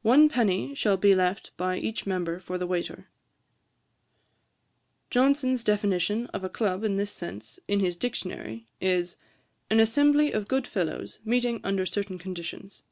[0.00, 3.10] 'One penny shall be left by each member for the waiter.'
[5.10, 9.18] Johnson's definition of a Club in this sense, in his Dictionary, is,
[9.68, 12.84] 'An assembly of good fellows, meeting under certain conditions.'